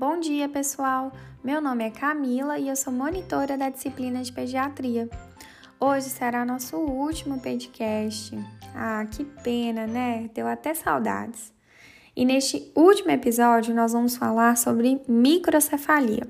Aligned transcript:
Bom 0.00 0.18
dia, 0.18 0.48
pessoal! 0.48 1.12
Meu 1.44 1.60
nome 1.60 1.84
é 1.84 1.90
Camila 1.90 2.58
e 2.58 2.70
eu 2.70 2.74
sou 2.74 2.90
monitora 2.90 3.58
da 3.58 3.68
disciplina 3.68 4.22
de 4.22 4.32
pediatria. 4.32 5.06
Hoje 5.78 6.08
será 6.08 6.42
nosso 6.42 6.78
último 6.78 7.38
podcast. 7.38 8.34
Ah, 8.74 9.04
que 9.10 9.26
pena, 9.44 9.86
né? 9.86 10.30
Deu 10.32 10.48
até 10.48 10.72
saudades. 10.72 11.52
E 12.16 12.24
neste 12.24 12.72
último 12.74 13.10
episódio 13.10 13.74
nós 13.74 13.92
vamos 13.92 14.16
falar 14.16 14.56
sobre 14.56 15.02
microcefalia. 15.06 16.26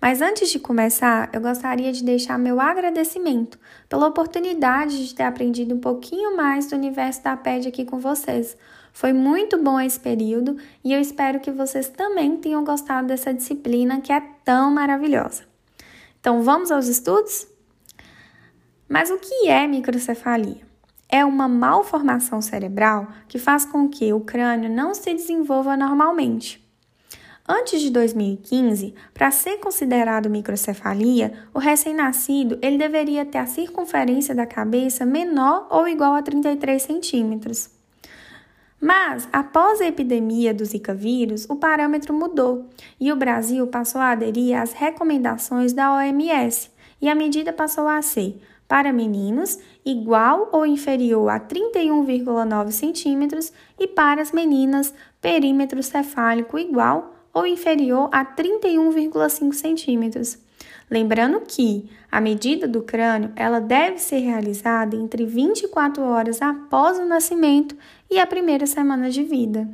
Mas 0.00 0.22
antes 0.22 0.48
de 0.48 0.58
começar, 0.58 1.28
eu 1.30 1.42
gostaria 1.42 1.92
de 1.92 2.02
deixar 2.02 2.38
meu 2.38 2.58
agradecimento 2.58 3.58
pela 3.86 4.08
oportunidade 4.08 5.06
de 5.06 5.14
ter 5.14 5.24
aprendido 5.24 5.74
um 5.74 5.80
pouquinho 5.80 6.38
mais 6.38 6.68
do 6.68 6.76
universo 6.76 7.22
da 7.22 7.36
PED 7.36 7.68
aqui 7.68 7.84
com 7.84 7.98
vocês. 7.98 8.56
Foi 8.94 9.12
muito 9.12 9.58
bom 9.58 9.80
esse 9.80 9.98
período 9.98 10.56
e 10.84 10.92
eu 10.92 11.00
espero 11.00 11.40
que 11.40 11.50
vocês 11.50 11.88
também 11.88 12.36
tenham 12.36 12.64
gostado 12.64 13.08
dessa 13.08 13.34
disciplina 13.34 14.00
que 14.00 14.12
é 14.12 14.20
tão 14.44 14.70
maravilhosa. 14.70 15.42
Então, 16.20 16.44
vamos 16.44 16.70
aos 16.70 16.86
estudos? 16.86 17.44
Mas 18.88 19.10
o 19.10 19.18
que 19.18 19.48
é 19.48 19.66
microcefalia? 19.66 20.62
É 21.08 21.24
uma 21.24 21.48
malformação 21.48 22.40
cerebral 22.40 23.08
que 23.26 23.36
faz 23.36 23.64
com 23.64 23.88
que 23.88 24.12
o 24.12 24.20
crânio 24.20 24.70
não 24.70 24.94
se 24.94 25.12
desenvolva 25.12 25.76
normalmente. 25.76 26.64
Antes 27.46 27.80
de 27.80 27.90
2015, 27.90 28.94
para 29.12 29.32
ser 29.32 29.58
considerado 29.58 30.30
microcefalia, 30.30 31.32
o 31.52 31.58
recém-nascido 31.58 32.60
ele 32.62 32.78
deveria 32.78 33.26
ter 33.26 33.38
a 33.38 33.46
circunferência 33.46 34.36
da 34.36 34.46
cabeça 34.46 35.04
menor 35.04 35.66
ou 35.68 35.88
igual 35.88 36.14
a 36.14 36.22
33 36.22 36.80
centímetros. 36.80 37.73
Mas, 38.84 39.26
após 39.32 39.80
a 39.80 39.86
epidemia 39.86 40.52
do 40.52 40.62
Zika 40.62 40.92
vírus, 40.92 41.46
o 41.48 41.56
parâmetro 41.56 42.12
mudou 42.12 42.66
e 43.00 43.10
o 43.10 43.16
Brasil 43.16 43.66
passou 43.66 43.98
a 43.98 44.10
aderir 44.10 44.60
às 44.60 44.74
recomendações 44.74 45.72
da 45.72 45.90
OMS 45.94 46.70
e 47.00 47.08
a 47.08 47.14
medida 47.14 47.50
passou 47.50 47.88
a 47.88 48.02
ser 48.02 48.38
para 48.68 48.92
meninos 48.92 49.58
igual 49.86 50.50
ou 50.52 50.66
inferior 50.66 51.30
a 51.30 51.40
31,9 51.40 52.72
centímetros 52.72 53.54
e 53.80 53.88
para 53.88 54.20
as 54.20 54.32
meninas 54.32 54.92
perímetro 55.18 55.82
cefálico 55.82 56.58
igual 56.58 57.14
ou 57.32 57.46
inferior 57.46 58.10
a 58.12 58.22
31,5 58.22 59.54
centímetros. 59.54 60.44
Lembrando 60.90 61.40
que 61.40 61.88
a 62.12 62.20
medida 62.20 62.68
do 62.68 62.82
crânio 62.82 63.32
ela 63.34 63.60
deve 63.60 63.98
ser 63.98 64.18
realizada 64.18 64.94
entre 64.94 65.24
24 65.24 66.02
horas 66.02 66.42
após 66.42 66.98
o 66.98 67.06
nascimento 67.06 67.74
e 68.14 68.20
a 68.20 68.26
primeira 68.28 68.64
semana 68.64 69.10
de 69.10 69.24
vida. 69.24 69.68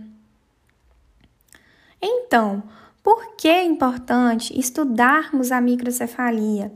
Então, 2.01 2.63
por 3.03 3.37
que 3.37 3.47
é 3.47 3.63
importante 3.63 4.59
estudarmos 4.59 5.53
a 5.53 5.61
microcefalia? 5.61 6.73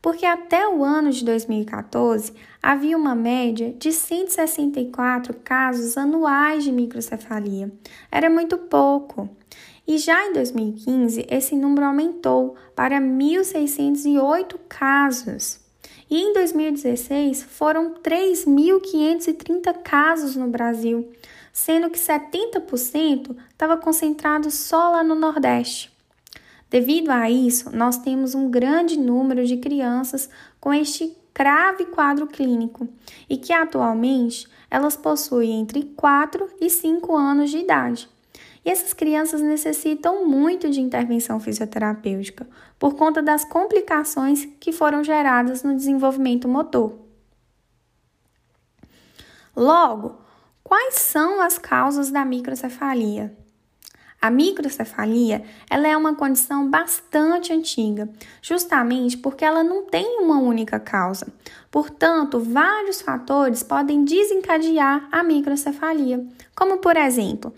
Porque 0.00 0.24
até 0.24 0.68
o 0.68 0.84
ano 0.84 1.10
de 1.10 1.24
2014 1.24 2.32
havia 2.62 2.96
uma 2.96 3.16
média 3.16 3.74
de 3.76 3.92
164 3.92 5.34
casos 5.42 5.98
anuais 5.98 6.62
de 6.62 6.70
microcefalia. 6.70 7.72
Era 8.08 8.30
muito 8.30 8.56
pouco. 8.56 9.28
E 9.84 9.98
já 9.98 10.28
em 10.28 10.32
2015, 10.32 11.26
esse 11.28 11.56
número 11.56 11.86
aumentou 11.86 12.54
para 12.76 13.00
1.608 13.00 14.56
casos. 14.68 15.61
E 16.12 16.14
em 16.14 16.34
2016, 16.34 17.42
foram 17.42 17.94
3.530 17.94 19.78
casos 19.82 20.36
no 20.36 20.46
Brasil, 20.46 21.10
sendo 21.50 21.88
que 21.88 21.98
70% 21.98 23.34
estava 23.48 23.78
concentrado 23.78 24.50
só 24.50 24.90
lá 24.90 25.02
no 25.02 25.14
Nordeste. 25.14 25.90
Devido 26.68 27.08
a 27.08 27.30
isso, 27.30 27.74
nós 27.74 27.96
temos 27.96 28.34
um 28.34 28.50
grande 28.50 28.98
número 28.98 29.46
de 29.46 29.56
crianças 29.56 30.28
com 30.60 30.74
este 30.74 31.16
grave 31.34 31.86
quadro 31.86 32.26
clínico 32.26 32.86
e 33.26 33.38
que 33.38 33.54
atualmente 33.54 34.46
elas 34.70 34.98
possuem 34.98 35.62
entre 35.62 35.82
4 35.96 36.46
e 36.60 36.68
5 36.68 37.16
anos 37.16 37.50
de 37.50 37.56
idade. 37.56 38.06
E 38.64 38.70
essas 38.70 38.92
crianças 38.92 39.40
necessitam 39.40 40.24
muito 40.24 40.70
de 40.70 40.80
intervenção 40.80 41.40
fisioterapêutica 41.40 42.46
por 42.78 42.94
conta 42.94 43.20
das 43.20 43.44
complicações 43.44 44.46
que 44.60 44.72
foram 44.72 45.02
geradas 45.02 45.62
no 45.62 45.74
desenvolvimento 45.74 46.48
motor. 46.48 46.94
Logo, 49.54 50.16
quais 50.62 50.94
são 50.94 51.40
as 51.40 51.58
causas 51.58 52.10
da 52.10 52.24
microcefalia? 52.24 53.36
A 54.22 54.30
microcefalia 54.30 55.42
ela 55.68 55.88
é 55.88 55.96
uma 55.96 56.14
condição 56.14 56.70
bastante 56.70 57.52
antiga, 57.52 58.08
justamente 58.40 59.18
porque 59.18 59.44
ela 59.44 59.64
não 59.64 59.84
tem 59.84 60.20
uma 60.20 60.38
única 60.38 60.78
causa. 60.78 61.26
Portanto, 61.72 62.38
vários 62.38 63.02
fatores 63.02 63.64
podem 63.64 64.04
desencadear 64.04 65.08
a 65.10 65.24
microcefalia, 65.24 66.24
como 66.54 66.78
por 66.78 66.96
exemplo, 66.96 67.52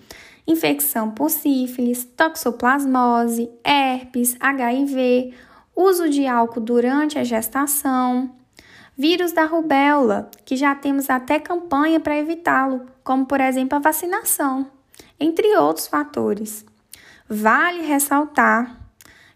infecção 0.47 1.11
por 1.11 1.31
sífilis, 1.31 2.05
toxoplasmose, 2.05 3.51
herpes, 3.65 4.37
HIV, 4.39 5.35
uso 5.75 6.09
de 6.09 6.27
álcool 6.27 6.61
durante 6.61 7.19
a 7.19 7.25
gestação, 7.25 8.31
vírus 8.97 9.33
da 9.33 9.45
rubéola, 9.45 10.31
que 10.45 10.57
já 10.57 10.75
temos 10.75 11.11
até 11.11 11.39
campanha 11.39 11.99
para 11.99 12.17
evitá-lo, 12.17 12.87
como 13.03 13.27
por 13.27 13.41
exemplo 13.41 13.77
a 13.77 13.81
vacinação, 13.81 14.71
entre 15.19 15.57
outros 15.57 15.87
fatores. 15.87 16.65
Vale 17.29 17.83
ressaltar 17.83 18.81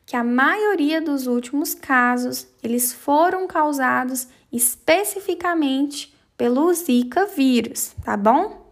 que 0.05 0.17
a 0.17 0.25
maioria 0.25 1.01
dos 1.01 1.27
últimos 1.27 1.75
casos 1.75 2.47
eles 2.63 2.93
foram 2.93 3.47
causados 3.47 4.29
especificamente 4.53 6.15
pelo 6.37 6.73
Zika 6.73 7.27
vírus, 7.27 7.95
tá 8.05 8.17
bom? 8.17 8.68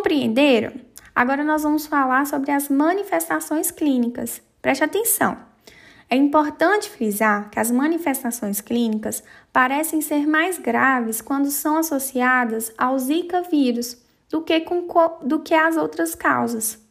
Compreenderam? 0.00 0.72
Agora 1.14 1.44
nós 1.44 1.62
vamos 1.62 1.86
falar 1.86 2.26
sobre 2.26 2.50
as 2.50 2.70
manifestações 2.70 3.70
clínicas. 3.70 4.40
Preste 4.62 4.82
atenção. 4.82 5.36
É 6.08 6.16
importante 6.16 6.88
frisar 6.88 7.50
que 7.50 7.60
as 7.60 7.70
manifestações 7.70 8.62
clínicas 8.62 9.22
parecem 9.52 10.00
ser 10.00 10.26
mais 10.26 10.58
graves 10.58 11.20
quando 11.20 11.50
são 11.50 11.76
associadas 11.76 12.72
ao 12.78 12.98
Zika 12.98 13.42
vírus 13.42 14.02
do 14.30 14.40
que, 14.40 14.60
com, 14.60 14.86
do 15.22 15.40
que 15.40 15.52
as 15.52 15.76
outras 15.76 16.14
causas. 16.14 16.82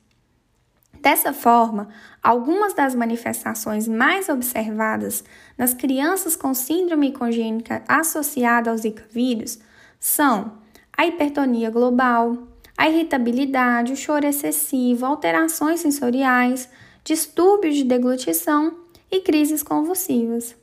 Dessa 1.01 1.33
forma, 1.33 1.89
algumas 2.21 2.75
das 2.75 2.93
manifestações 2.93 3.87
mais 3.87 4.29
observadas 4.29 5.23
nas 5.57 5.73
crianças 5.73 6.35
com 6.35 6.53
síndrome 6.53 7.11
congênita 7.11 7.81
associada 7.87 8.69
ao 8.69 8.77
Zika 8.77 9.05
vírus 9.09 9.57
são 9.99 10.59
a 10.95 11.07
hipertonia 11.07 11.71
global, 11.71 12.48
a 12.79 12.87
irritabilidade, 12.87 13.91
o 13.91 13.97
choro 13.97 14.25
excessivo, 14.25 15.05
alterações 15.05 15.81
sensoriais, 15.81 16.69
distúrbios 17.03 17.75
de 17.75 17.83
deglutição 17.83 18.73
e 19.11 19.19
crises 19.19 19.61
convulsivas. 19.61 20.55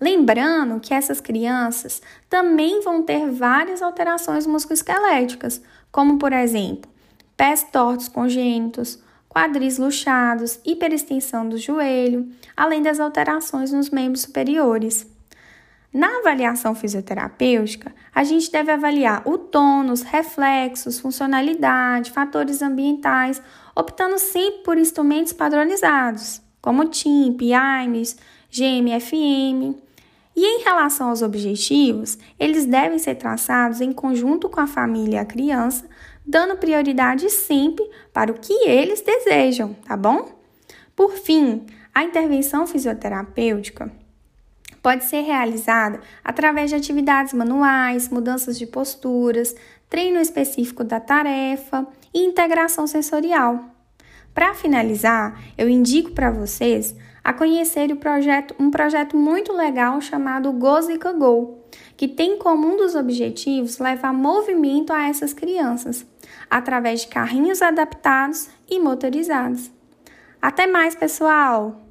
Lembrando 0.00 0.78
que 0.78 0.94
essas 0.94 1.20
crianças 1.20 2.00
também 2.30 2.80
vão 2.80 3.02
ter 3.02 3.28
várias 3.28 3.82
alterações 3.82 4.46
musculoesqueléticas, 4.46 5.60
como 5.90 6.16
por 6.16 6.32
exemplo, 6.32 6.88
pés 7.36 7.66
tortos 7.72 8.06
congênitos, 8.06 9.02
quadris 9.28 9.78
luxados, 9.78 10.60
hiperextensão 10.64 11.48
do 11.48 11.58
joelho, 11.58 12.28
além 12.56 12.82
das 12.82 13.00
alterações 13.00 13.72
nos 13.72 13.90
membros 13.90 14.22
superiores. 14.22 15.04
Na 15.92 16.18
avaliação 16.18 16.74
fisioterapêutica, 16.74 17.94
a 18.14 18.22
gente 18.22 18.52
deve 18.52 18.70
avaliar 18.70 19.22
o 19.26 19.38
tônus, 19.38 20.02
reflexos, 20.02 21.00
funcionalidade, 21.00 22.10
fatores 22.10 22.60
ambientais, 22.60 23.40
optando 23.74 24.18
sempre 24.18 24.62
por 24.62 24.76
instrumentos 24.76 25.32
padronizados, 25.32 26.42
como 26.60 26.84
TIMP, 26.84 27.54
AIMS, 27.54 28.16
GMFM. 28.50 29.76
E 30.36 30.44
em 30.44 30.62
relação 30.62 31.08
aos 31.08 31.22
objetivos, 31.22 32.18
eles 32.38 32.66
devem 32.66 32.98
ser 32.98 33.14
traçados 33.14 33.80
em 33.80 33.90
conjunto 33.90 34.48
com 34.48 34.60
a 34.60 34.66
família 34.66 35.16
e 35.16 35.18
a 35.18 35.24
criança, 35.24 35.88
dando 36.24 36.58
prioridade 36.58 37.30
sempre 37.30 37.88
para 38.12 38.30
o 38.30 38.38
que 38.38 38.52
eles 38.68 39.00
desejam, 39.00 39.72
tá 39.86 39.96
bom? 39.96 40.28
Por 40.94 41.12
fim, 41.12 41.64
a 41.94 42.04
intervenção 42.04 42.66
fisioterapêutica 42.66 43.90
pode 44.88 45.04
ser 45.04 45.20
realizada 45.20 46.00
através 46.24 46.70
de 46.70 46.76
atividades 46.76 47.34
manuais, 47.34 48.08
mudanças 48.08 48.58
de 48.58 48.66
posturas, 48.66 49.54
treino 49.86 50.18
específico 50.18 50.82
da 50.82 50.98
tarefa 50.98 51.86
e 52.14 52.24
integração 52.24 52.86
sensorial. 52.86 53.66
Para 54.32 54.54
finalizar, 54.54 55.38
eu 55.58 55.68
indico 55.68 56.12
para 56.12 56.30
vocês 56.30 56.96
a 57.22 57.34
conhecer 57.34 57.94
projeto, 57.96 58.54
um 58.58 58.70
projeto 58.70 59.14
muito 59.14 59.52
legal 59.52 60.00
chamado 60.00 60.50
Gozica 60.52 61.12
Go, 61.12 61.58
que 61.94 62.08
tem 62.08 62.38
como 62.38 62.66
um 62.66 62.78
dos 62.78 62.94
objetivos 62.94 63.78
levar 63.78 64.14
movimento 64.14 64.90
a 64.90 65.06
essas 65.06 65.34
crianças, 65.34 66.06
através 66.48 67.02
de 67.02 67.08
carrinhos 67.08 67.60
adaptados 67.60 68.48
e 68.66 68.78
motorizados. 68.78 69.70
Até 70.40 70.66
mais, 70.66 70.94
pessoal! 70.94 71.87